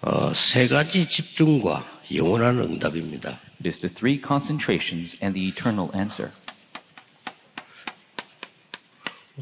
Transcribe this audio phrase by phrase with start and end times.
[0.00, 3.40] 어, 세 가지 집중과 영원한 응답입니다.
[3.58, 6.32] It is the three concentrations and the eternal answer.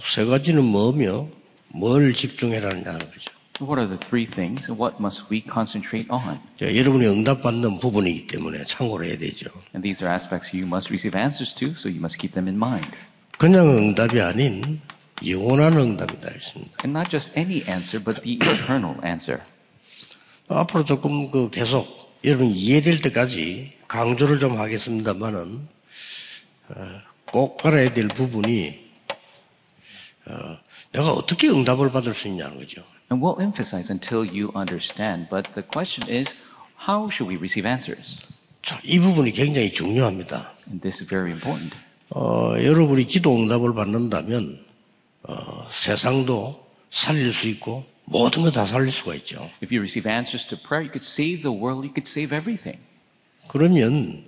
[0.01, 1.29] 세 가지는 뭐며
[1.69, 3.37] 뭘 집중해라는 거죠.
[3.61, 6.41] What are the three things and what must we concentrate on?
[6.59, 9.51] 자, 여러분이 응답받는 부분이기 때문에 참고를 해야 되죠.
[9.75, 12.57] And these are aspects you must receive answers to, so you must keep them in
[12.57, 12.89] mind.
[13.39, 14.81] 그냥 응답이 아닌
[15.27, 16.73] 영원한 응답이다 했습니다.
[16.85, 19.41] And not just any answer, but the eternal answer.
[20.49, 21.87] 앞으로 조금 그 계속
[22.25, 25.69] 여러분 이해될 때까지 강조를 좀 하겠습니다만은
[26.69, 26.75] 어,
[27.33, 28.87] 꼭 알아야 될 부분이
[30.27, 30.59] 어,
[30.93, 32.83] 내가 어떻게 응답을 받을 수 있냐는 거죠.
[33.11, 36.35] And we'll emphasize until you understand, but the question is,
[36.89, 38.19] how should we receive answers?
[38.63, 40.55] 자, 이 부분이 굉장히 중요합니다.
[40.67, 41.77] And this is very important.
[42.11, 44.65] 어, 여러분이 기도 응답을 받는다면
[45.25, 49.51] 어, 세상도 살릴 수 있고 모든 거 다 살릴 수가 있죠.
[49.63, 52.79] If you receive answers to prayer, you could save the world, you could save everything.
[53.49, 54.25] 그러면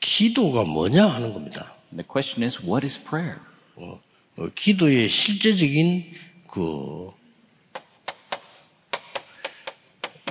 [0.00, 1.74] 기도가 뭐냐 하는 겁니다.
[1.92, 3.38] And the question is, what is prayer?
[3.76, 4.00] 어,
[4.38, 6.12] 어, 기도의 실제적인
[6.48, 7.10] 그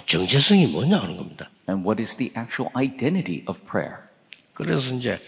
[0.05, 1.49] 정체성이 뭐냐 하는 겁니다.
[1.69, 3.97] And what is the actual identity of prayer?
[4.53, 5.19] 그래서 이제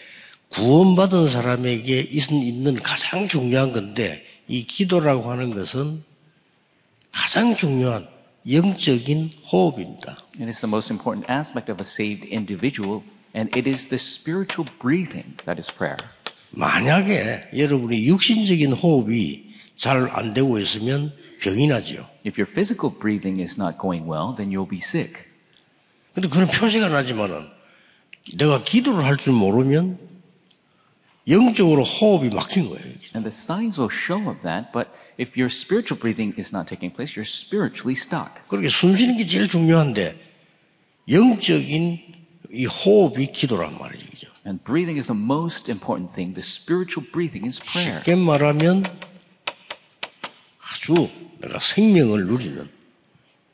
[0.50, 6.04] 구원받은 사람에게 있- 있는 가장 중요한 건데 이 기도라고 하는 것은
[7.16, 8.08] 가장 중요한
[8.50, 10.18] 영적인 호흡입니다.
[10.36, 14.68] It is the most important aspect of a saved individual, and it is the spiritual
[14.82, 15.98] breathing that is prayer.
[16.52, 19.46] 만약에 여러분이 육신적인 호흡이
[19.78, 22.06] 잘 안 되고 있으면 병이 나죠.
[22.28, 25.16] If your physical breathing is not going well, then you'll be sick.
[26.14, 27.48] 근데 그런 표시가 나지만은
[28.38, 30.00] 내가 기도를 할 줄 모르면
[31.28, 32.86] 영적으로 호흡이 막힌 거예요.
[33.16, 36.91] And the signs will show of that, but if your spiritual breathing is not taking
[36.95, 38.43] place, you're spiritually stuck.
[38.49, 40.15] 그렇게 숨 쉬는 게 제일 중요한데
[41.09, 42.01] 영적인
[42.53, 44.07] 이 호흡이 기도란 말이죠.
[44.11, 44.29] 그죠?
[44.47, 46.35] And breathing is the most important thing.
[46.35, 47.99] The spiritual breathing is prayer.
[48.03, 48.83] 쉽게 말하면
[50.73, 51.09] 아주
[51.41, 52.69] 내가 생명을 누리는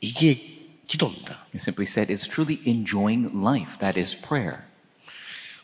[0.01, 0.39] 이게
[0.87, 1.45] 기도입니다.
[1.55, 3.77] Simply said, it's truly enjoying life.
[3.79, 4.61] That is prayer.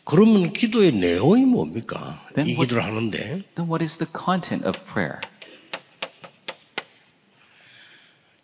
[0.04, 2.20] 그러면 기도의 내용이 뭡니까?
[2.34, 3.18] Then 이 what- 기도를 하는데
[3.54, 5.20] Then what is the content of prayer?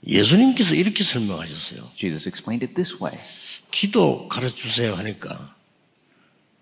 [0.07, 1.91] 예수님께서 이렇게 설명하셨어요.
[1.95, 3.17] Jesus explained it this way.
[3.71, 5.55] 기도 가르쳐 주세요 하니까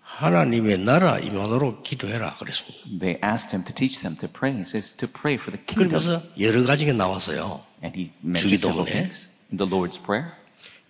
[0.00, 2.78] 하나님의 나라 임하도록 기도해라 그랬습니다.
[3.00, 4.54] They asked him to teach them to pray.
[4.56, 5.98] He says to pray for the kingdom.
[6.00, 7.64] 그러면서 여러 가지가 나왔어요.
[7.82, 9.10] And he 주기도문에.
[9.56, 10.32] the Lord's Prayer.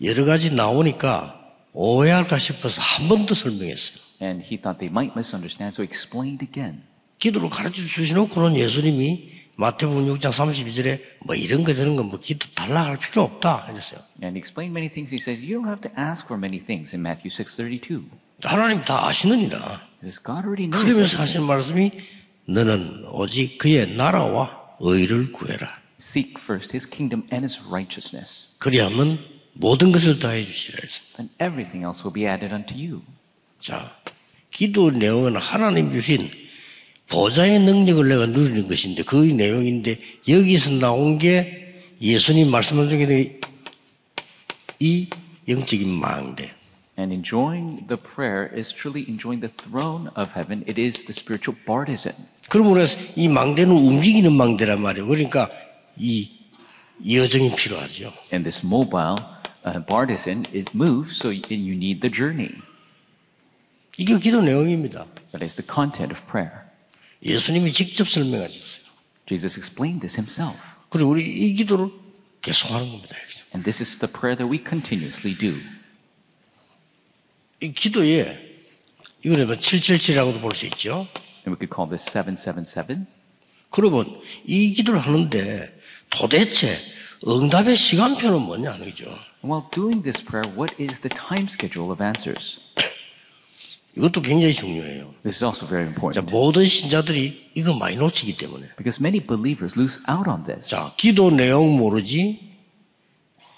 [0.02, 1.40] 여러 가지 나오니까
[1.72, 3.98] 오해할까 싶어서 한 번 더 설명했어요.
[4.22, 6.82] And he thought they might misunderstand, so he explained again.
[7.18, 12.98] 기도를 가르쳐 주시놓고는 예수님이 마태복음 6장 32절에 뭐 이런 거 저런 거뭐 기도 달라 할
[12.98, 14.00] 필요 없다 이랬어요.
[14.22, 15.14] And he explained many things.
[15.14, 18.04] He says, you don't have to ask for many things in Matthew 6.32.
[18.42, 19.58] 하나님 다 아시느니라.
[20.22, 20.84] God already knows.
[20.84, 21.18] 그러면서.
[21.18, 21.90] 하시는 말씀이
[22.46, 25.80] 너는 오직 그의 나라와 의를 구해라.
[26.00, 28.48] Seek first his kingdom and his righteousness.
[28.58, 29.18] 그리하면
[29.54, 31.16] 모든 것을 다 해 주시라 했습니다.
[31.16, 33.02] Then everything else will be added unto you.
[33.60, 33.96] 자,
[34.50, 36.18] 기도 내용은 하나님 주신
[37.08, 39.98] 보좌의 능력을 내가 누리는 것인데 그 내용인데
[40.28, 43.40] 여기서 나온 게 예수님 말씀한 중에
[44.80, 45.08] 이
[45.48, 46.52] 영적인 망대.
[46.96, 50.62] And enjoying the prayer is truly enjoying the throne of heaven.
[50.68, 52.14] It is the spiritual partisan.
[52.48, 52.84] 그러므로
[53.16, 55.06] 이 망대는 움직이는 망대란 말이에요.
[55.08, 55.50] 그러니까
[55.96, 56.30] 이
[57.04, 58.12] 여정이 필요하죠.
[58.32, 59.16] And this mobile
[59.66, 62.52] uh, partisan is moved, so and you need the journey.
[63.98, 65.06] 이게 기도 내용입니다.
[65.32, 66.63] That is the content of prayer.
[67.24, 68.84] 예수님이 직접 설명하셨어요.
[69.26, 70.58] Jesus explained this himself.
[70.90, 71.88] 그리고 우리 이 기도를
[72.42, 73.16] 계속하는 겁니다.
[73.54, 75.54] And this is the prayer that we continuously do.
[77.60, 78.38] 이 기도에
[79.24, 81.08] 이거는 777이라고도 볼 수 있죠.
[81.46, 83.06] And we could call this 777.
[83.70, 85.80] 그러면 이 기도를 하는데
[86.10, 86.78] 도대체
[87.26, 89.06] 응답의 시간표는 뭐냐는 거죠.
[89.06, 92.60] And while doing this prayer, what is the time schedule of answers?
[93.96, 95.14] 이것도 굉장히 중요해요.
[95.22, 98.68] This is also very 자, important 모든 신자들이 이거 많이 놓치기 때문에.
[98.76, 100.68] because many believers lose out on this.
[100.68, 102.40] 자, 기도 내용 모르지,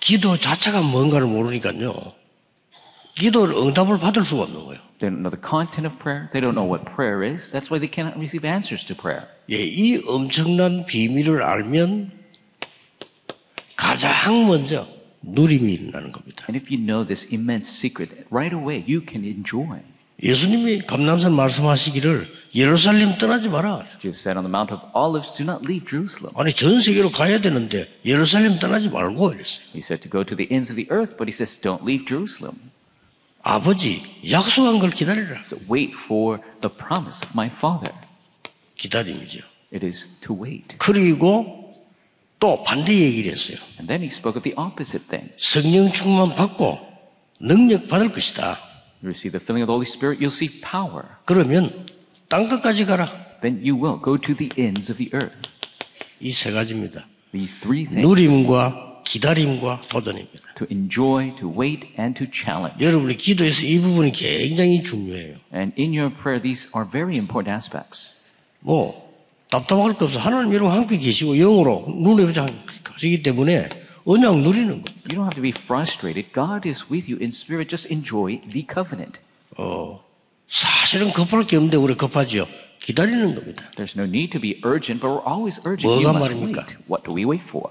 [0.00, 1.94] 기도 자체가 뭔가를 모르니까요.
[3.15, 4.81] 기도를 응답을 받을 수가 없는 거예요.
[4.99, 6.29] They don't know the content of prayer.
[6.33, 7.50] They don't know what prayer is.
[7.50, 9.25] That's why they cannot receive answers to prayer.
[9.50, 12.12] 예, 이 엄청난 비밀을 알면
[13.75, 14.87] 가장 먼저
[15.23, 16.44] 누림이 일어나는 겁니다.
[16.49, 19.81] And if you know this immense secret, right away you can enjoy.
[20.22, 23.84] 예수님이 감남산 말씀하시기를 예루살렘 떠나지 마라.
[24.00, 26.32] Jesus said on the Mount of Olives, do not leave Jerusalem.
[26.36, 29.66] 아니 전 세계로 가야 되는데 예루살렘 떠나지 말고 이랬어요.
[29.74, 32.06] He said to go to the ends of the earth, but he says, don't leave
[32.06, 32.70] Jerusalem.
[33.42, 35.42] 아버지 약속한 걸 기다리라.
[35.44, 37.92] So wait for the promise of my Father.
[38.76, 39.44] 기다림이죠.
[39.72, 40.76] It is to wait.
[40.78, 41.74] 그리고
[42.40, 43.58] 또 반대 얘기를 했어요.
[43.78, 45.30] And then he spoke of the opposite thing.
[45.36, 46.80] 성령 충만 받고
[47.38, 48.58] 능력 받을 것이다.
[49.06, 51.05] You receive the filling of the Holy Spirit, you'll see power.
[51.26, 51.87] 그러면
[52.29, 53.06] 땅 끝까지 가라.
[53.41, 55.47] Then you will go to the ends of the earth.
[56.20, 57.06] 이 세 가지입니다.
[57.31, 60.55] These three things 누림과 기다림과 도전입니다.
[60.56, 62.85] to enjoy, to wait, and to challenge.
[62.85, 65.37] 여러분의 기도에서 이 부분이 굉장히 중요해요.
[65.55, 68.17] And in your prayer, these are very important aspects.
[68.59, 69.06] 뭐
[69.50, 70.19] 답답할 거 없어.
[70.19, 72.26] 하나님 여러분 함께 계시고 영으로 눈에
[72.82, 73.69] 보시기 때문에
[74.06, 74.92] 언약 누리는 거.
[75.09, 76.31] You don't have to be frustrated.
[76.33, 77.69] God is with you in spirit.
[77.69, 79.19] Just enjoy the covenant.
[80.48, 82.48] 사실은 급할 게 없는데 우리 급하지요.
[82.80, 83.69] 기다리는 겁니다.
[83.77, 85.86] There's no need to be urgent, but we're always urgent.
[85.88, 86.62] 뭐가 You must 말입니까?
[86.62, 86.77] wait.
[86.89, 87.69] What do we wait for?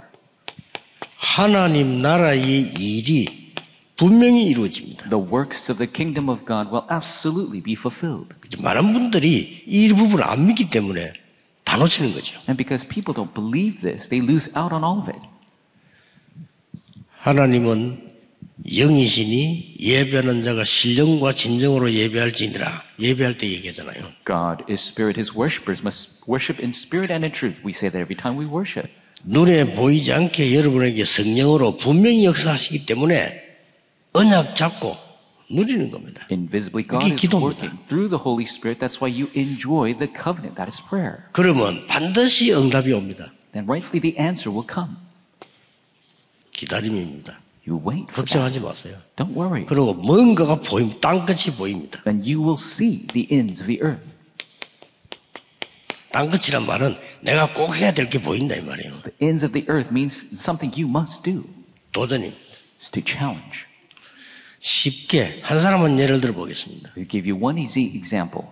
[1.17, 3.53] 하나님 나라의 일이
[3.97, 5.11] 분명히 이루어집니다.
[5.11, 8.35] The works of the kingdom of God will absolutely be fulfilled.
[8.63, 11.13] 많은 분들이 이 부분을 안 믿기 때문에
[11.65, 12.39] 다 놓치는 거죠.
[12.49, 15.21] And because people don't believe this, they lose out on all of it.
[17.26, 18.04] 하나님은
[18.72, 24.04] 영이시니 예배하는 자가 신령과 진정으로 예배할지니라 예배할 때 얘기하잖아요.
[24.28, 25.20] God is spirit.
[25.20, 27.66] His worshippers must worship in spirit and in truth.
[27.66, 28.92] We say that every time we worship.
[29.24, 33.42] 눈에 보이지 않게 여러분에게 성령으로 분명히 역사하시기 때문에
[34.14, 34.96] 언약 잡고
[35.50, 36.28] 누리는 겁니다.
[36.30, 37.58] Invisibly, God 이게 is 기도입니다.
[37.58, 38.78] working through the Holy Spirit.
[38.78, 40.62] That's why you enjoy the covenant.
[40.62, 41.26] That is prayer.
[41.32, 43.34] 그러면 반드시 응답이 옵니다.
[43.52, 45.02] Then rightfully the answer will come.
[46.56, 47.40] 기다림입니다.
[47.68, 48.12] You wait.
[48.14, 48.96] 걱정하지 마세요.
[49.16, 49.66] Don't worry.
[49.66, 52.02] 그리고 뭔가가 보임, 땅끝이 보입니다.
[52.04, 54.06] Then you will see the ends of the earth.
[56.12, 58.92] 땅끝이란 말은 내가 꼭 해야 될 게 보인다 이 말이에요.
[59.02, 61.44] The ends of the earth means something you must do.
[61.92, 62.38] 도전입니다.
[62.80, 63.66] It's to challenge.
[64.60, 66.92] 쉽게 한 사람은 예를 들어 보겠습니다.
[66.96, 68.48] I'll give you one easy example.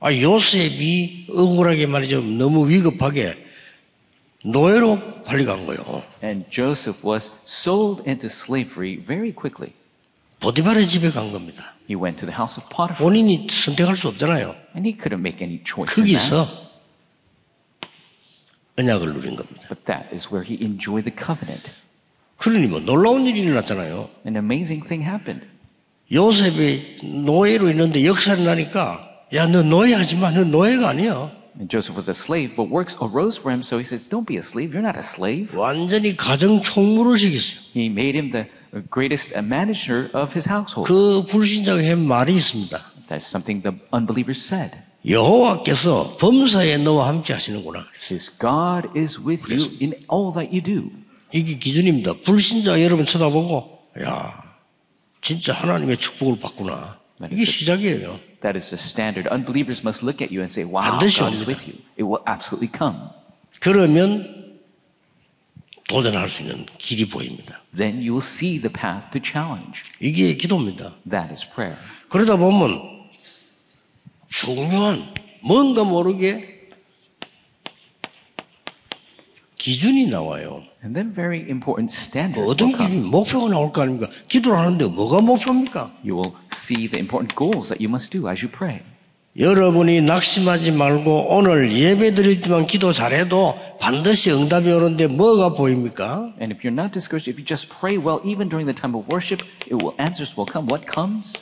[0.00, 2.20] 아, 요셉이 억울하게 말이죠.
[2.22, 3.34] 너무 위급하게
[4.44, 6.02] 노예로 팔려간 거예요.
[6.22, 9.72] And Joseph was sold into slavery very quickly.
[10.40, 11.74] 보디발의 집에 간 겁니다.
[11.88, 14.54] He went to the house of Potiphar, 본인이 선택할 수 없잖아요.
[14.74, 15.94] and he couldn't make any choice.
[15.94, 16.48] 거기서
[18.78, 19.68] 언약을 누린 겁니다.
[19.68, 21.70] But that is where he enjoyed the covenant.
[22.38, 24.08] 그러니 뭐 놀라운 일이 일어났잖아요.
[24.26, 25.46] An amazing thing happened.
[26.10, 30.30] 요셉이 노예로 있는데 역사를 나니까 야, 너 노예 하지 마.
[30.30, 31.30] 너 노예가 아니야.
[31.60, 34.38] And Joseph was a slave, but works arose for him, so he says, Don't be
[34.38, 34.72] a slave.
[34.72, 35.54] You're not a slave.
[35.54, 37.60] 완전히 가정 총무를 시켰어요.
[37.74, 38.48] He made him the
[38.90, 40.88] greatest manager of his household.
[40.88, 42.78] 그 불신자가 한 말이 있습니다.
[43.08, 44.74] That's something the unbelievers said.
[45.06, 47.84] 여호와께서 범사에 너와 함께 하시는구나.
[47.94, 50.90] Says, God is with you in all that you do.
[51.30, 52.14] 이게 기준입니다.
[52.24, 54.32] 불신자 여러분 쳐다보고 야
[55.20, 56.98] 진짜 하나님의 축복을 받구나.
[57.30, 58.18] 이게 시작이에요.
[58.40, 59.28] That is the standard.
[59.30, 61.76] Unbelievers must look at you and say, Wow, God is with you.
[61.98, 63.10] It will absolutely come.
[63.60, 64.58] 그러면
[65.88, 67.60] 도전할 수 있는 길이 보입니다.
[67.76, 69.82] Then you will see the path to challenge.
[70.00, 70.96] 이게 기도입니다.
[71.08, 71.76] That is prayer.
[72.08, 72.80] 그러다 보면
[74.28, 75.12] 중요한
[75.42, 76.59] 뭔가 모르게
[79.60, 80.62] 기준이 나와요.
[80.82, 82.72] And then very important standard 그 어떤.
[82.72, 84.08] 기준, 목표가 나올 거 아닙니까?
[84.26, 85.92] 기도를 하는데 뭐가 목표입니까?
[86.02, 88.80] You will see the important goals that you must do as you pray.
[89.38, 96.32] 여러분이 낙심하지 말고 오늘 예배 드릴 때만 기도 잘해도 반드시 응답이 오는데 뭐가 보입니까?
[96.40, 99.04] And if you're not discouraged, if you just pray well, even during the time of
[99.12, 100.72] worship, it will answers will come.
[100.72, 101.36] What comes?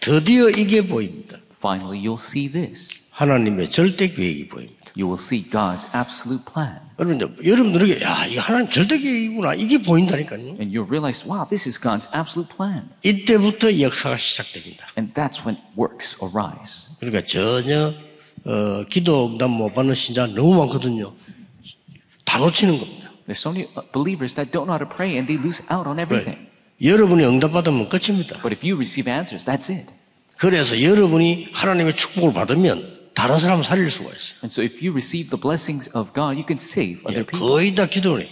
[0.00, 1.38] 드디어 이게 보입니다.
[1.56, 3.00] Finally, you'll see this.
[3.08, 4.83] 하나님의 절대 계획이 보입니다.
[4.96, 6.78] You will see God's absolute plan.
[7.00, 9.54] 여러분, 여러분들에게 야, 이 하나님 절대 계획이구나.
[9.54, 10.56] 이게 보인다니까요.
[10.60, 12.90] And you'll realize, wow, this is God's absolute plan.
[13.02, 14.86] 이때부터 역사가 시작됩니다.
[14.96, 16.86] And that's when works arise.
[17.00, 17.92] 그러니까 전혀
[18.44, 21.12] 어, 기도 응답 못 받는 신자 너무 많거든요.
[22.24, 23.10] 다 놓치는 겁니다.
[23.26, 25.88] There's so many uh, believers that don't know how to pray and they lose out
[25.88, 26.38] on everything.
[26.80, 28.38] 여러분이 응답 받으면 끝입니다.
[28.42, 29.90] But if you receive answers, that's it.
[30.38, 34.36] 그래서 여러분이 하나님의 축복을 받으면 다른 사람 살릴 수가 있어요.
[34.42, 37.40] And so if you receive the blessings of God, you can save 예, other people.
[37.48, 38.28] 거의 다 기도네.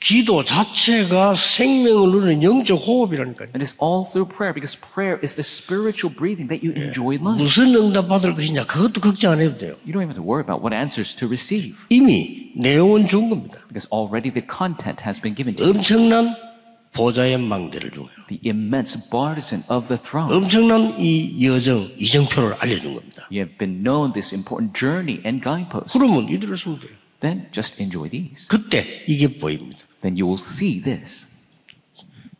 [0.00, 3.48] 기도 자체가 생명을 누리는 영적 호흡이라니까요.
[3.56, 7.22] And it's all through prayer because prayer is the spiritual breathing that you enjoy in
[7.24, 7.40] life.
[7.40, 9.72] 무슨 응답 받을 것이냐 그것도 걱정 안 해도 돼요.
[9.86, 13.64] You don't even have to worry about what answers to receive 이미 내용은 준 겁니다.
[13.68, 15.72] because already the content has been given to you.
[15.72, 16.36] 엄청난
[16.94, 18.10] 보좌의 망대를 주고요.
[18.28, 20.34] the immense partisan of the throne.
[20.34, 23.28] 엄청난 이 여정, 이정표를 알려준 겁니다.
[23.30, 25.92] You have been known this important journey and guidepost.
[25.92, 26.92] 그러면 이들을 쓰면 돼요.
[27.20, 28.46] Then just enjoy these.
[28.48, 29.82] 그때 이게 보입니다.
[30.00, 31.26] Then you will see this.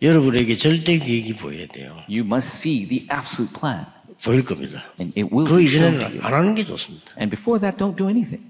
[0.00, 1.96] 여러분에게 절대 계획이 보여야 돼요.
[2.08, 3.86] You must see the absolute plan.
[4.22, 4.84] 보일 겁니다.
[5.00, 6.20] And it will 그 이전에는.
[6.22, 7.12] 안 하는 게 좋습니다.
[7.18, 8.44] And before that, don't do anything.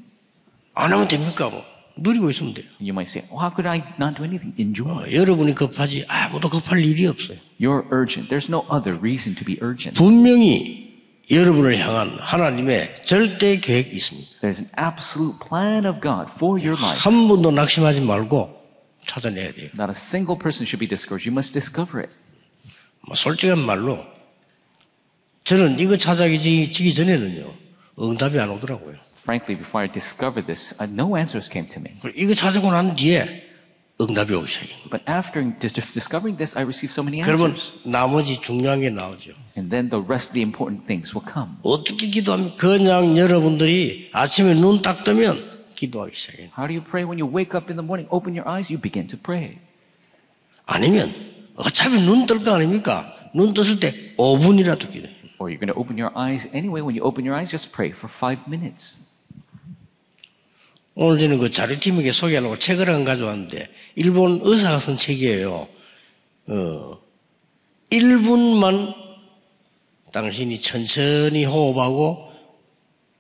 [0.75, 1.49] 안 하면 됩니까?
[1.49, 1.64] 뭐.
[1.96, 2.66] 누리고 있으면 돼요.
[2.80, 4.54] You might say, well, how could I not do anything?
[4.58, 4.90] Enjoy.
[4.90, 7.38] 어, 여러분이 급하지 아무도 급할 일이 없어요.
[7.60, 8.28] You're urgent.
[8.28, 9.94] There's no other reason to be urgent.
[9.94, 10.92] 분명히
[11.30, 14.28] 여러분을 향한 하나님의 절대 계획이 있습니다.
[14.42, 16.98] There's an absolute plan of God for your life.
[17.00, 18.62] 한 번도 낙심하지 말고
[19.06, 19.70] 찾아내야 돼요.
[19.78, 21.28] Not a single person should be discouraged.
[21.28, 22.12] You must discover it.
[23.06, 24.04] 뭐 솔직한 말로
[25.44, 27.46] 저는 이거 찾아지기 전에는요
[28.00, 28.96] 응답이 안 오더라고요.
[29.23, 31.95] Frankly, before I discovered this, uh, no answers came to me.
[32.01, 33.45] 그리고 이거 찾아고 난 뒤에
[34.01, 34.77] 응답이 오기 시작해요.
[34.89, 37.73] But after dis- just discovering this, I received so many 그러면 answers.
[37.83, 39.31] 나머지 중요한 게 나오죠.
[39.57, 41.59] And then the rest of the important things will come.
[41.63, 46.49] 어떻게 기도하면 그냥 여러분들이 아침에 눈 딱 뜨면 기도하기 시작해요.
[46.57, 48.07] How do you pray when you wake up in the morning?
[48.09, 49.59] Open your eyes, you begin to pray.
[50.65, 51.13] 아니면
[51.55, 53.13] 어차피 눈 뜰 거 아닙니까?
[53.35, 55.19] 눈 떴을 때 5분이라도 기도해요.
[55.39, 56.81] Or you're going to open your eyes anyway.
[56.83, 58.99] When you open your eyes, just pray for five minutes.
[60.96, 65.68] 오늘 저는 그 자료팀에게 소개하려고 책을 안 가져왔는데 일본 의사가 쓴 책이에요.
[66.46, 66.98] 어,
[67.90, 68.94] 1분만
[70.12, 72.30] 당신이 천천히 호흡하고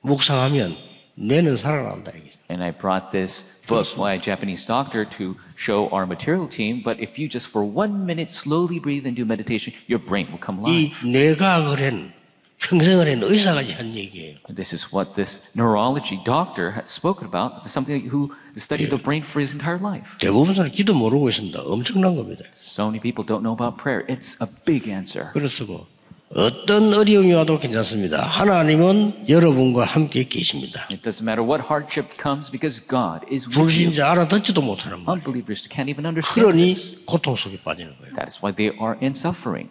[0.02, 0.76] 묵상하면
[1.16, 2.30] 뇌는 살아난다 이게.
[2.50, 6.82] And I brought this book by a Japanese doctor to show our material team.
[6.84, 10.38] But if you just for one minute slowly breathe and do meditation, your brain will
[10.38, 11.10] come 이 alive.
[11.10, 12.12] 뇌과학을 한
[12.60, 14.36] 평생을 한 의사가 한 얘기예요.
[14.54, 17.60] This is what this neurology doctor had spoken about.
[17.60, 20.16] It's something who studied the brain for his entire life.
[20.18, 21.60] 대부분 사람 기도 모르고 있습니다.
[21.60, 22.44] 엄청난 겁니다.
[22.54, 24.06] So many people don't know about prayer.
[24.08, 25.30] It's a big answer.
[25.32, 25.86] 그래서 뭐
[26.34, 28.22] 어떤 어려움이 와도 괜찮습니다.
[28.22, 30.88] 하나님은 여러분과 함께 계십니다.
[30.90, 33.66] It doesn't matter what hardship comes because God is with you.
[33.68, 35.18] 불신자 알아듣지도 못하는 말.
[35.18, 37.04] Unbelievers can't even understand 그러니.
[37.04, 38.14] 고통 속에 빠지는 거예요.
[38.14, 39.68] That is why they are in suffering.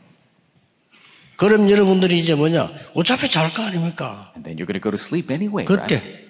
[1.48, 2.72] 그럼 여러분들이 이제 뭐냐?
[2.94, 4.32] 어차피 잘 거 아닙니까?
[4.36, 5.88] And then you're going to go to sleep anyway, right?
[5.88, 6.24] 그때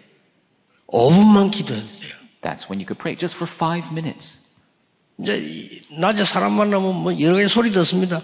[0.88, 2.14] 5분만 기도해도 돼요.
[2.42, 4.42] That's when you could pray just for five minutes.
[5.20, 8.22] 이제 이 낮에 사람 만나면 뭐 여러 가지 소리 듣습니다.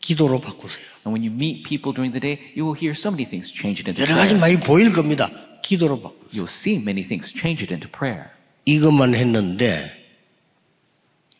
[0.00, 0.82] 기도로 바꾸세요.
[1.06, 3.80] And when you meet people during the day, you will hear so many things, change
[3.80, 4.34] it into 여러 가지.
[4.34, 5.30] 많이 보일 겁니다.
[5.62, 6.16] 기도로 바꾸.
[6.32, 8.30] You'll see many things, change it into prayer.
[8.64, 10.01] 이것만 했는데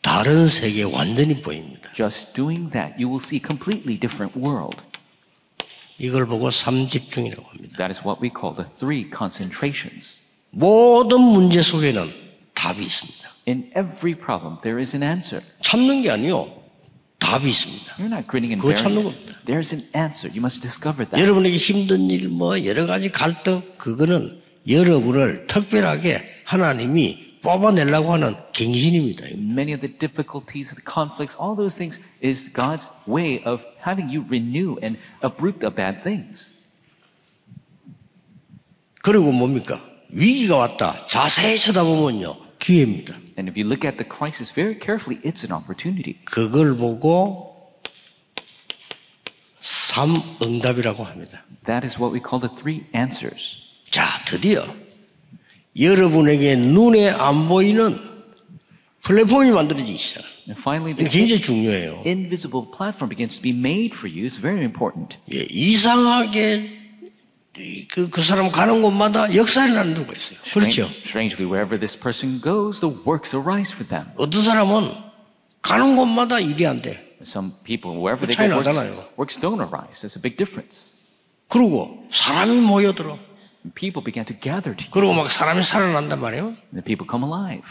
[0.03, 1.89] 다른 세계 완전히 보입니다.
[1.95, 4.77] Just doing that, you will see a completely different world.
[5.97, 7.77] 이걸 보고 삼집중이라고 합니다.
[7.77, 10.19] That is what we call the three concentrations.
[10.51, 12.13] 모든 문제 속에는
[12.53, 13.31] 답이 있습니다.
[13.47, 15.41] In every problem, there is an answer.
[15.61, 16.51] 참는 게 아니요.
[17.19, 17.95] 답이 있습니다.
[17.95, 18.83] You're not grinning and 그거 it.
[18.83, 19.39] 겁니다.
[19.45, 20.27] There's an answer.
[20.27, 21.15] You must discover that.
[21.15, 29.26] 여러분에게 힘든 일, 뭐 여러 가지 갈등, 그거는 여러분을 특별하게 하나님이 뽑아내려고 하는 갱신입니다.
[29.34, 34.26] Many of the difficulties, the conflicts, all those things is God's way of having you
[34.28, 36.54] renew and uproot the bad things.
[39.02, 39.80] 그리고 뭡니까?
[40.10, 41.06] 위기가 왔다.
[41.06, 42.36] 자세히 쳐다보면요.
[42.58, 43.14] 기회입니다.
[43.38, 46.18] And if you look at the crisis very carefully, it's an opportunity.
[46.24, 47.80] 그걸 보고
[49.60, 51.44] 삼응답이라고 합니다.
[51.64, 53.58] That is what we call the three answers.
[53.90, 54.64] 자, 드디어
[55.79, 57.99] 여러분에게 눈에 안 보이는
[59.01, 60.23] 플랫폼이 만들어지기 시작.
[60.47, 62.03] And finally, 이게 the 굉장히 중요해요.
[62.05, 64.25] invisible platform begins to be made for you.
[64.25, 65.17] It's very important.
[65.33, 66.83] 예, 이상하게
[67.89, 70.39] 그, 그 사람 가는 곳마다 역사를 나는 누가 있어요.
[70.53, 70.89] 그렇죠.
[71.03, 74.07] Strangely, wherever this person goes, the works arise for them.
[74.17, 74.89] 어떤 사람은
[75.61, 77.17] 가는 곳마다 일이 안 돼.
[77.21, 80.01] Some people, wherever they go, works, works don't arise.
[80.01, 80.91] There's a big difference.
[81.47, 83.19] 그리고 사람이 모여들어.
[83.63, 84.91] And people began to gather together.
[84.91, 86.45] 그리고 막 사람이 살아난단 말이에요.
[86.45, 87.63] And the people come alive.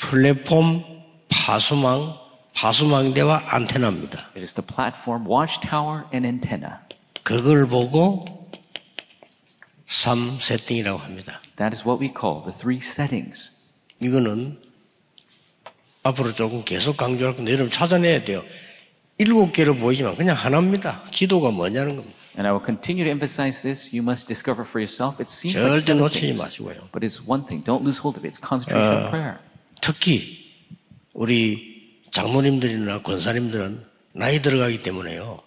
[0.00, 0.84] 플랫폼,
[1.28, 2.16] 파수망,
[2.54, 4.30] 파수망대와 안테나입니다.
[4.34, 6.78] It is the platform, watchtower, and antenna.
[7.22, 8.24] 그걸 보고
[9.86, 11.40] 3 세팅이라고 합니다.
[11.56, 13.52] That is what we call the three settings.
[14.00, 14.58] 이거는
[16.02, 18.42] 앞으로 조금 계속 강조할 건데 여러분 찾아내야 돼요.
[19.18, 21.02] 일곱 개로 보이지만 그냥 하나입니다.
[21.10, 22.17] 기도가 뭐냐는 겁니다.
[22.38, 23.92] And I will continue to emphasize this.
[23.92, 25.18] You must discover for yourself.
[25.18, 26.88] It seems like 절대 seven 놓치지 things, 마시고요.
[26.92, 27.64] but it's one thing.
[27.64, 28.30] Don't lose hold of it.
[28.30, 29.38] It's concentration on prayer.
[29.82, 30.38] 특히
[31.14, 35.40] 우리 장모님들이나 권사님들은 나이 들어가기 때문에요.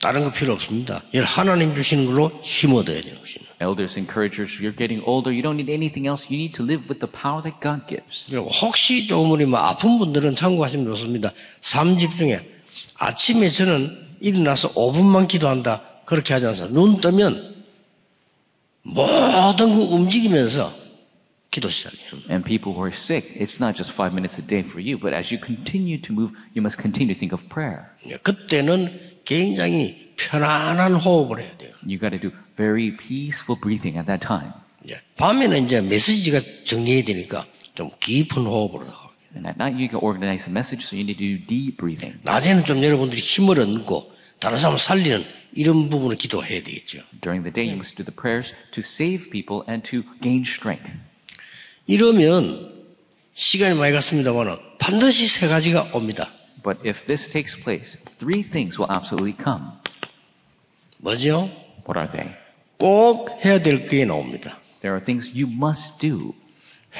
[0.00, 1.02] 다른 거 필요 없습니다.
[1.14, 3.54] 여러분 하나님 주시는 걸로 힘 얻어야 되는 것입니다.
[3.62, 5.32] Elders, encouragers, you're getting older.
[5.32, 6.28] You don't need anything else.
[6.28, 8.26] You need to live with the power that God gives.
[8.28, 11.32] 그리고 혹시 조금이 뭐 아픈 분들은 참고하시면 좋습니다.
[11.62, 12.40] 삶 집중에
[12.98, 15.82] 아침에 저는 일어나서 5분만 기도한다.
[16.06, 16.74] 그렇게 하지 않습니다.
[16.74, 17.54] 눈 뜨면
[18.82, 20.72] 모든 거 움직이면서
[21.50, 22.20] 기도 시작해요.
[22.30, 25.14] And people who are sick, it's not just five minutes a day for you, but
[25.14, 27.92] as you continue to move, you must continue to think of prayer.
[28.22, 31.72] 그때는 굉장히 편안한 호흡을 해야 돼요.
[31.86, 34.52] You got to do very peaceful breathing at that time.
[35.16, 39.14] 밤에는 이제 메시지가 정리해야 되니까 좀 깊은 호흡으로 나가고.
[39.36, 42.18] And at night, you can organize the message, so you need to do deep breathing.
[42.22, 45.24] 낮에는 좀 여러분들이 힘을 얻고 다른 사람 살리는
[45.54, 46.98] 이런 부분을 기도해야 되겠죠.
[47.22, 50.90] During the day, you must do the prayers to save people and to gain strength.
[51.86, 52.72] 이러면
[53.34, 56.30] 시간이 많이 갔습니다만 반드시 세 가지가 옵니다.
[56.62, 59.64] But if this takes place, three things will absolutely come.
[60.98, 61.50] 뭐죠?
[61.86, 62.34] What are they?
[62.78, 64.58] 꼭 해야 될 게 나옵니다.
[64.80, 66.34] There are things you must do.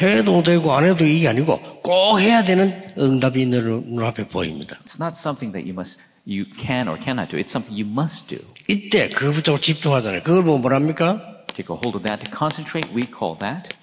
[0.01, 4.79] 해도 되고 안 해도 이게 아니고 꼭 해야 되는 응답이 눈- 눈앞에 보입니다.
[4.85, 7.38] It's not something that you must, you can or cannot do.
[7.38, 8.40] It's something you must do.
[8.68, 10.22] 이때 그거 붙잡고 집중하잖아요.
[10.22, 11.46] 그걸 보고 뭐랍니까?
[11.56, 12.94] Take a hold of that to concentrate.
[12.96, 13.76] We call that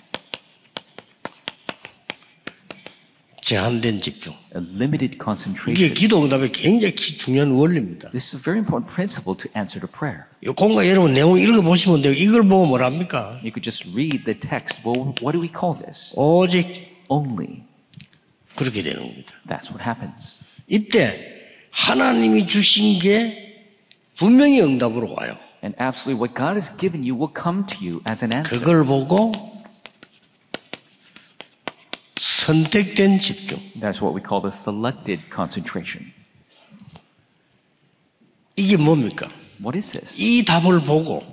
[3.42, 4.32] 제한된 집중.
[4.56, 5.94] a limited 이게 concentration.
[5.94, 8.10] 기도 응답의 굉장히 기- 중요한 원리입니다.
[8.10, 10.24] This is a very important principle to answer to prayer.
[10.42, 12.12] 이 공과 여러분 내용 읽어보시면 돼요.
[12.12, 13.38] 이걸 보고 뭐랍니까?
[13.44, 14.82] You could just read the text.
[14.84, 16.12] Well, what do we call this?
[16.16, 16.66] 오직
[17.08, 17.62] Only.
[18.56, 19.32] 그렇게 되는 겁니다.
[19.46, 20.38] That's what happens.
[20.66, 21.39] 이때
[21.71, 23.65] 하나님이 주신 게
[24.15, 25.37] 분명히 응답으로 와요.
[25.63, 28.59] And absolutely what God has given you will come to you as an answer.
[28.59, 29.31] 그걸 보고
[32.17, 33.59] 선택된 집중.
[33.79, 36.11] That's what we call the selected concentration.
[38.55, 39.29] 이게 뭡니까?
[39.59, 40.15] What is this?
[40.17, 41.23] 이 답을 보고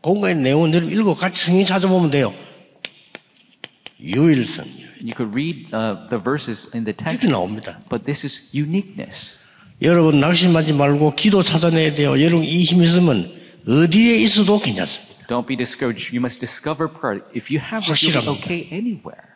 [0.00, 2.34] 공과의 내용을 읽고 같이 성경 찾아보면 돼요.
[4.00, 4.66] 유일성
[5.00, 7.80] You could read uh, the verses in the text, 이렇게 나옵니다.
[7.88, 9.32] but this is uniqueness.
[9.82, 12.20] 여러분 낙심하지 말고 기도 찾아내야 돼요.
[12.22, 13.32] 여러분 이힘 있으면
[13.66, 15.26] 어디에 있어도 괜찮습니다.
[15.26, 16.12] Don't be discouraged.
[16.12, 17.24] You must discover prayer.
[17.34, 19.30] If you have it, you'll be okay anywhere.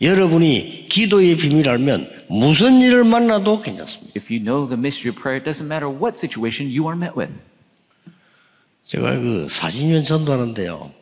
[0.00, 4.12] 여러분이 기도의 비밀 알면 무슨 일을 만나도 괜찮습니다.
[4.16, 7.12] If you know the mystery of prayer, it doesn't matter what situation you are met
[7.16, 7.32] with.
[8.84, 10.92] 제가 그 40년 전도하는데요.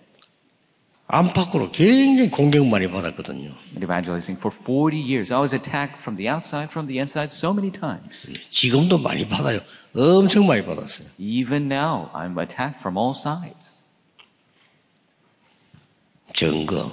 [1.13, 3.51] 안팎으로 굉장히 공격 많이 받았거든요.
[3.77, 7.71] Evangelizing for 40 years, I was attacked from the outside, from the inside, so many
[7.71, 8.27] times.
[8.49, 9.61] 지금도 많이 받아요.
[9.95, 11.07] 엄청 많이 받았어요.
[11.21, 13.83] Even now, I'm attacked from all sides.
[16.33, 16.91] 증거.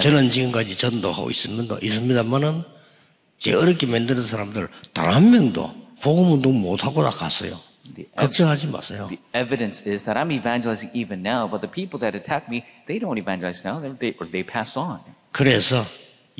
[0.00, 1.78] 저는 지금까지 전도하고 있습니다.
[1.80, 2.62] 있습니다만은
[3.38, 7.58] 제 어렵게 만드는 사람들 단 한 명도 복음 운동 못 하고 다 갔어요.
[8.16, 9.06] 걱정하지 마세요.
[9.08, 12.98] the evidence is that I'm evangelizing even now, but the people that attack me, they
[12.98, 15.00] don't evangelize now, they, they, or they passed on.
[15.32, 15.84] 그래서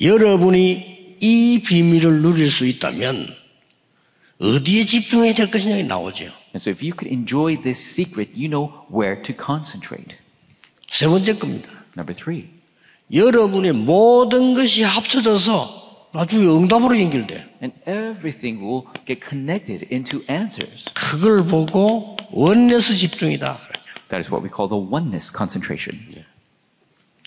[0.00, 3.28] 여러분이 이 비밀을 누릴 수 있다면
[4.40, 6.26] 어디에 집중해야 될 것이냐 나오죠.
[6.54, 10.16] And so if you could enjoy this secret, you know where to concentrate.
[10.88, 11.70] 세 번째 겁니다.
[11.96, 12.48] Number three,
[13.12, 15.83] 여러분의 모든 것이 합쳐져서
[16.14, 17.44] 나중에 응답으로 연결돼.
[17.60, 20.86] and everything will get connected into answers.
[20.94, 23.58] 그걸 보고 원내스 집중이다.
[24.08, 26.06] That is what we call the oneness concentration.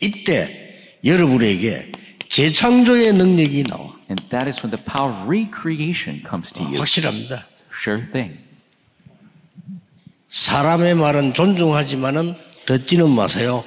[0.02, 1.92] 이때 여러분에게
[2.30, 3.94] 재창조의 능력이 나와.
[4.10, 6.78] And that is when the power of recreation comes to you.
[6.80, 7.46] 확실합니다.
[7.70, 8.40] Sure thing.
[10.30, 13.66] 사람의 말은 존중하지만은 듣지는 마세요.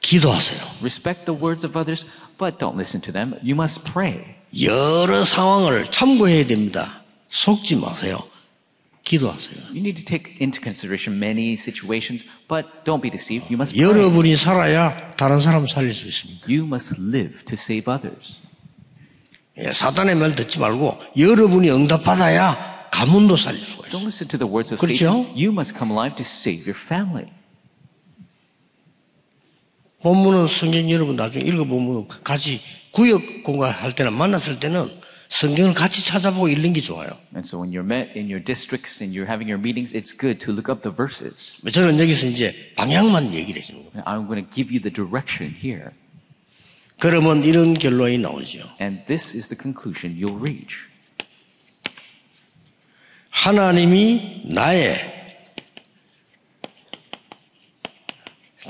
[0.00, 0.60] 기도하세요.
[0.80, 2.06] Respect the words of others,
[2.38, 3.34] but don't listen to them.
[3.42, 4.39] You must pray.
[4.58, 7.02] 여러 상황을 참고해야 됩니다.
[7.28, 8.18] 속지 마세요.
[9.04, 9.56] 기도하세요.
[9.70, 13.46] You need to take into consideration many situations, but don't be deceived.
[13.52, 13.88] You must pray.
[13.88, 16.46] 여러분이 살아야 다른 사람 살릴 수 있습니다.
[16.48, 18.38] You must live to save others.
[19.58, 24.02] 예, 사단의 말 듣지 말고 여러분이 응답받아야 가문도 살릴 수가 Don't 있어요.
[24.02, 25.06] listen to the words of 그렇죠?
[25.06, 25.26] Satan.
[25.36, 27.26] You must come alive to save your family.
[30.02, 32.60] 본문은 성경 여러분 나중에 읽어보면 같이
[32.90, 34.88] 구역 공부할 때나 만났을 때는
[35.28, 37.08] 성경을 같이 찾아보고 읽는 게 좋아요.
[37.34, 40.40] And so when you're met in your districts and you're having your meetings, it's good
[40.44, 41.60] to look up the verses.
[41.70, 44.04] 저는 여기서 이제 방향만 얘기를 해주는 거예요.
[44.04, 45.90] I'm going to give you the direction here.
[46.98, 48.60] 그러면 이런 결론이 나오죠.
[48.80, 50.90] And this is the conclusion you'll reach.
[53.30, 55.19] 하나님이 나의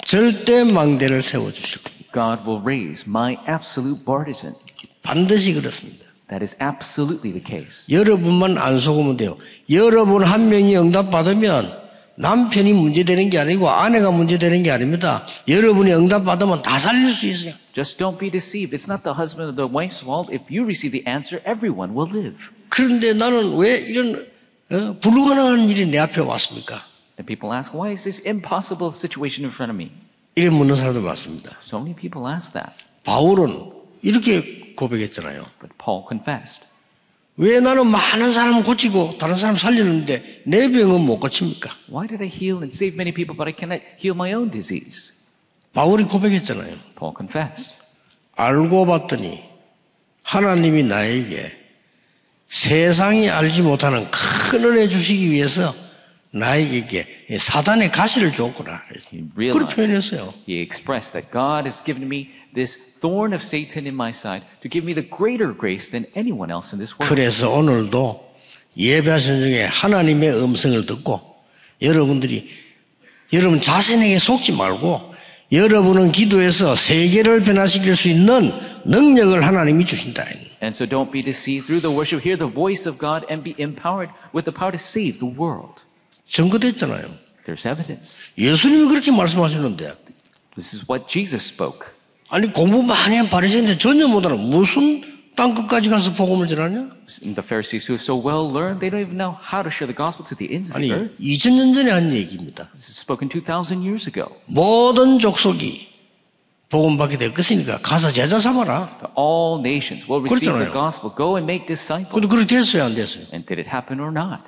[0.04, 2.06] 절대 망대를 세워 주실 겁니다.
[2.12, 4.54] God will raise my absolute partisan.
[5.02, 6.06] 반드시 그렇습니다.
[6.28, 7.86] That is absolutely the case.
[7.90, 9.36] 여러분만 안 속으면 돼요.
[9.68, 11.80] 여러분 한 명이 응답 받으면
[12.16, 15.26] 남편이 문제되는 게 아니고 아내가 문제되는 게 아닙니다.
[15.48, 17.54] 여러분이 응답 받으면 다 살릴 수 있어요.
[17.72, 18.76] Just don't be deceived.
[18.76, 20.32] It's not the husband or the wife's fault.
[20.32, 22.36] If you receive the answer, everyone will live.
[22.68, 24.26] 그런데 나는 왜 이런
[24.70, 26.84] 어, 불가능한 일이 내 앞에 왔습니까?
[27.20, 29.92] And people ask, why is this impossible situation in front of me?
[30.36, 31.54] 이래 묻는 사람도 많습니다.
[31.62, 32.72] So many people ask that.
[33.04, 35.44] 바울은 이렇게 고백했잖아요.
[35.60, 36.66] But Paul confessed.
[37.36, 41.70] 왜 나는 많은 사람 고치고 다른 사람 살리는데 내 병은 못 고칩니까?
[41.90, 45.12] Why did I heal and save many people, but I cannot heal my own disease?
[45.74, 46.74] 바울이 고백했잖아요.
[46.96, 47.76] Paul confessed.
[48.36, 49.44] 알고 봤더니
[50.22, 51.52] 하나님이 나에게
[52.48, 55.74] 세상이 알지 못하는 큰 은혜 주시기 위해서
[56.32, 58.82] 나에게 사단의 가시를 줬구나.
[59.34, 60.32] 그렇게 표현했어요.
[60.46, 64.70] he expressed that God has given me this thorn of Satan in my side to
[64.70, 67.08] give me the greater grace than anyone else in this world.
[67.08, 68.30] 그래서 오늘도
[68.76, 71.20] 예배하신 중에 하나님의 음성을 듣고
[71.82, 72.48] 여러분들이
[73.32, 75.14] 여러분 자신에게 속지 말고
[75.50, 78.52] 여러분은 기도해서 세계를 변화시킬 수 있는
[78.84, 80.24] 능력을 하나님이 주신다.
[80.62, 82.22] And so don't be deceived through the worship.
[82.22, 85.82] Hear the voice of God and be empowered with the power to save the world.
[86.30, 87.04] 증거됐잖아요.
[87.46, 88.16] There's evidence.
[88.38, 89.92] 예수님이 그렇게 말씀하시는데
[90.56, 91.88] This is what Jesus spoke.
[92.28, 95.02] 아니 공부 많이 한 바리새인들 전혀 못하는 무슨
[95.36, 96.90] 땅 끝까지 가서 복음을 전하냐?
[97.22, 99.96] The Pharisees who are so well learned, they don't even know how to share the
[99.96, 101.16] gospel to the ends of 아니 the earth.
[101.18, 102.70] 2000년 전에 한 얘기입니다.
[102.76, 104.30] This is spoken 2,000 years ago.
[104.46, 105.88] 모든 족속이
[106.68, 109.10] 복음 받게 될 것이니까 가서 제자 삼아라.
[109.18, 110.72] All nations will receive the 그렇잖아요.
[110.72, 111.10] gospel.
[111.16, 112.12] Go and make disciples.
[112.14, 113.24] 그래도 그렇게 됐어요, 안 됐어요?
[113.34, 114.44] And did it happen or not?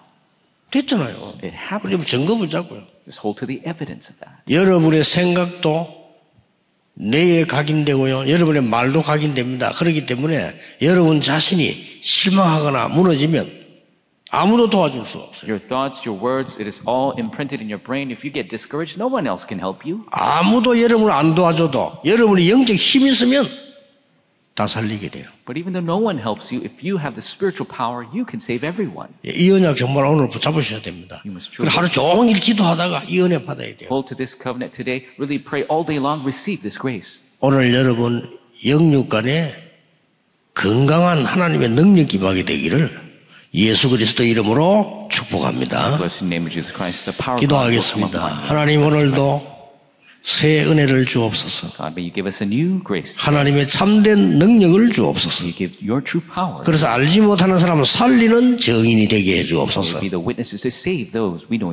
[0.72, 1.34] 됐잖아요.
[1.44, 1.94] It happened.
[1.94, 2.82] 우리 증거 붙잡고요.
[3.04, 4.42] Just hold to the evidence of that.
[4.50, 6.02] 여러분의 생각도
[6.94, 8.28] 뇌에 각인되고요.
[8.28, 9.72] 여러분의 말도 각인됩니다.
[9.72, 13.62] 그렇기 때문에 여러분 자신이 실망하거나 무너지면
[14.30, 15.50] 아무도 도와줄 수 없어요.
[15.50, 18.10] Your thoughts, your words, it is all imprinted in your brain.
[18.10, 20.04] If you get discouraged, no one else can help you.
[20.10, 23.46] 아무도 여러분을 안 도와줘도 여러분이 영적 힘이 있으면
[24.54, 25.24] 다 살리게 돼요.
[25.46, 28.36] But even though no one helps you, if you have the spiritual power, you can
[28.36, 29.08] save everyone.
[29.24, 31.22] 이 언약 정말 오늘 붙잡으셔야 됩니다.
[31.24, 33.88] You must 그리고 하루 종일 기도하다가 이 은혜 받아야 돼요.
[33.90, 35.08] Hold to this covenant today.
[35.16, 36.20] Really pray all day long.
[36.22, 37.20] Receive this grace.
[37.40, 39.54] 오늘 여러분 영육간에
[40.54, 43.00] 건강한 하나님의 능력 임하게 되기를
[43.54, 45.98] 예수 그리스도 이름으로 축복합니다.
[47.38, 48.26] 기도하겠습니다.
[48.26, 49.51] 하나님 오늘도
[50.24, 51.72] 새 은혜를 주옵소서.
[51.76, 53.14] God, may you give us a new grace.
[53.16, 55.44] 하나님의 참된 능력을 주옵소서.
[56.64, 60.00] 그래서 알지 못하는 사람을 살리는 정인이 되게 해 주옵소서.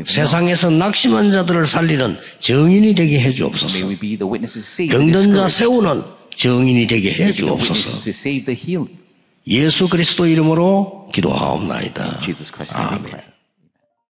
[0.05, 3.85] 세상에서 낙심한 자들을 살리는 정인이 되게 해 주옵소서.
[3.85, 5.47] we be the witnesses to save the 병든 자.
[5.47, 6.03] 세우는
[6.35, 8.12] 정인이 되게 해 주옵소서.
[9.47, 12.19] 예수 그리스도 이름으로 기도하옵나이다.
[12.73, 13.29] 아멘.